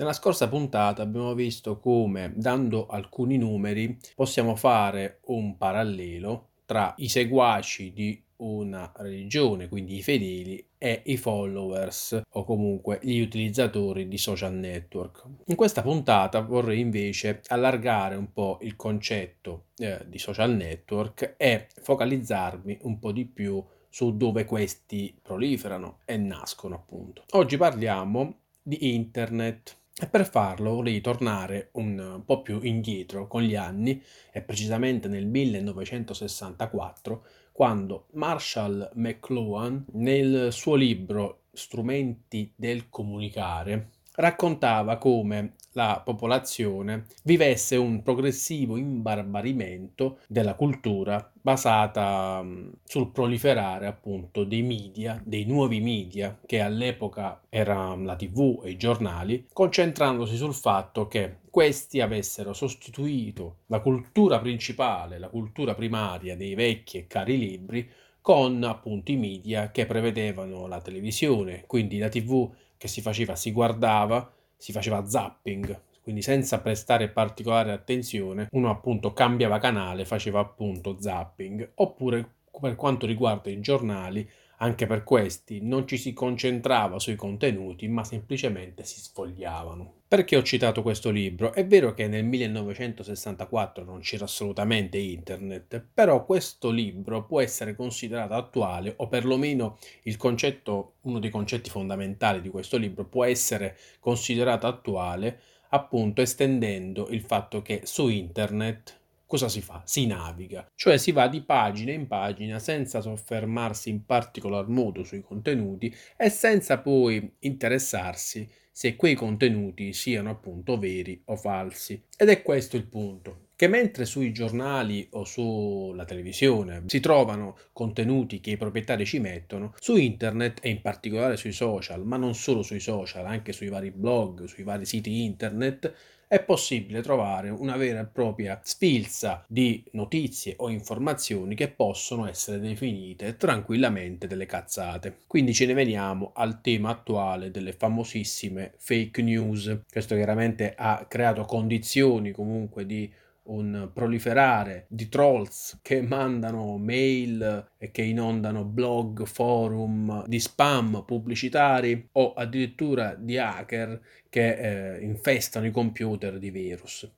[0.00, 7.08] Nella scorsa puntata abbiamo visto come, dando alcuni numeri, possiamo fare un parallelo tra i
[7.10, 14.16] seguaci di una religione, quindi i fedeli, e i followers o comunque gli utilizzatori di
[14.16, 15.22] social network.
[15.44, 21.66] In questa puntata vorrei invece allargare un po' il concetto eh, di social network e
[21.78, 27.24] focalizzarmi un po' di più su dove questi proliferano e nascono appunto.
[27.32, 33.54] Oggi parliamo di internet e per farlo vorrei tornare un po' più indietro con gli
[33.54, 44.96] anni e precisamente nel 1964 quando Marshall McLuhan nel suo libro Strumenti del comunicare raccontava
[44.96, 52.44] come la popolazione vivesse un progressivo imbarbarimento della cultura basata
[52.84, 58.76] sul proliferare appunto dei media, dei nuovi media che all'epoca era la tv e i
[58.76, 66.54] giornali, concentrandosi sul fatto che questi avessero sostituito la cultura principale, la cultura primaria dei
[66.54, 67.88] vecchi e cari libri
[68.20, 73.52] con appunto i media che prevedevano la televisione, quindi la tv che si faceva, si
[73.52, 80.96] guardava, si faceva zapping, quindi senza prestare particolare attenzione, uno appunto cambiava canale, faceva appunto
[80.98, 84.26] zapping, oppure per quanto riguarda i giornali,
[84.62, 89.94] anche per questi non ci si concentrava sui contenuti, ma semplicemente si sfogliavano.
[90.06, 91.52] Perché ho citato questo libro?
[91.52, 98.34] È vero che nel 1964 non c'era assolutamente internet, però questo libro può essere considerato
[98.34, 99.78] attuale o perlomeno
[100.16, 107.22] concetto, uno dei concetti fondamentali di questo libro può essere considerato attuale appunto estendendo il
[107.22, 108.99] fatto che su internet
[109.30, 109.80] cosa si fa?
[109.86, 115.20] Si naviga, cioè si va di pagina in pagina senza soffermarsi in particolar modo sui
[115.20, 122.02] contenuti e senza poi interessarsi se quei contenuti siano appunto veri o falsi.
[122.16, 128.40] Ed è questo il punto che mentre sui giornali o sulla televisione si trovano contenuti
[128.40, 132.62] che i proprietari ci mettono, su internet e in particolare sui social, ma non solo
[132.62, 135.92] sui social, anche sui vari blog, sui vari siti internet,
[136.26, 142.60] è possibile trovare una vera e propria sfilza di notizie o informazioni che possono essere
[142.60, 145.18] definite tranquillamente delle cazzate.
[145.26, 149.80] Quindi ce ne veniamo al tema attuale delle famosissime fake news.
[149.90, 153.12] Questo chiaramente ha creato condizioni comunque di
[153.50, 162.08] un proliferare di trolls che mandano mail e che inondano blog, forum di spam pubblicitari
[162.12, 167.10] o addirittura di hacker che eh, infestano i computer di virus.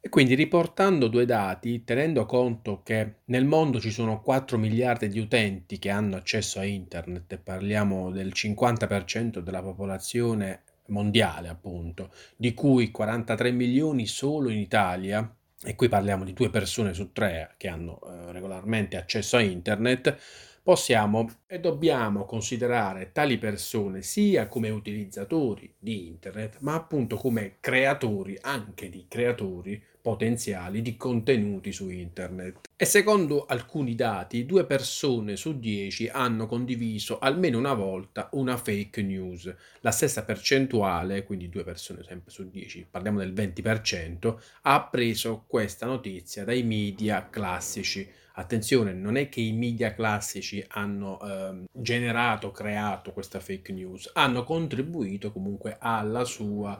[0.00, 5.18] E quindi riportando due dati, tenendo conto che nel mondo ci sono 4 miliardi di
[5.18, 12.52] utenti che hanno accesso a internet e parliamo del 50% della popolazione mondiale appunto, di
[12.52, 15.34] cui 43 milioni solo in Italia,
[15.64, 20.16] e qui parliamo di due persone su tre che hanno eh, regolarmente accesso a internet,
[20.62, 28.38] possiamo e dobbiamo considerare tali persone sia come utilizzatori di internet, ma appunto come creatori,
[28.40, 32.68] anche di creatori potenziali di contenuti su internet.
[32.76, 39.00] E secondo alcuni dati, due persone su dieci hanno condiviso almeno una volta una fake
[39.00, 39.50] news.
[39.80, 45.86] La stessa percentuale, quindi due persone sempre su dieci, parliamo del 20%, ha preso questa
[45.86, 53.12] notizia dai media classici Attenzione, non è che i media classici hanno eh, generato, creato
[53.12, 56.76] questa fake news, hanno contribuito comunque alla sua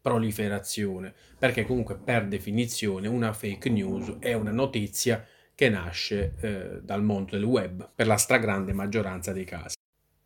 [0.00, 7.02] proliferazione, perché comunque per definizione una fake news è una notizia che nasce eh, dal
[7.02, 9.77] mondo del web, per la stragrande maggioranza dei casi.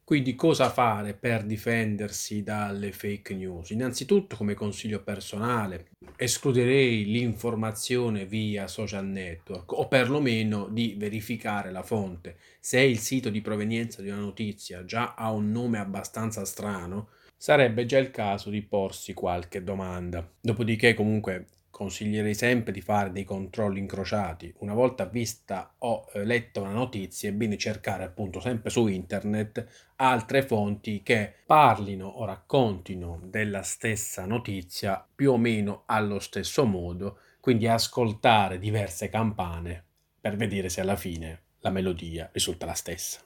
[0.05, 3.71] Quindi cosa fare per difendersi dalle fake news?
[3.71, 12.37] Innanzitutto come consiglio personale escluderei l'informazione via social network o perlomeno di verificare la fonte.
[12.61, 17.87] Se il sito di provenienza di una notizia già ha un nome abbastanza strano, sarebbe
[17.87, 20.29] già il caso di porsi qualche domanda.
[20.41, 24.55] Dopodiché comunque consiglierei sempre di fare dei controlli incrociati.
[24.59, 29.93] Una volta vista o eh, letta una notizia, è bene cercare appunto sempre su internet
[29.97, 37.19] altre fonti che parlino o raccontino della stessa notizia più o meno allo stesso modo,
[37.41, 39.83] quindi ascoltare diverse campane
[40.21, 43.21] per vedere se alla fine la melodia risulta la stessa.